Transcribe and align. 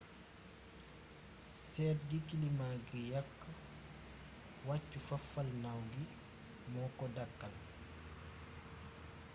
seet 1.67 1.99
gi 2.09 2.19
kilima 2.27 2.67
gi 2.87 2.99
yàkk 3.11 3.37
wàccu 4.67 4.97
fafalnaaw 5.07 5.79
gi 5.93 6.03
moo 6.71 6.89
ko 6.97 7.05
dàkkal 7.15 7.53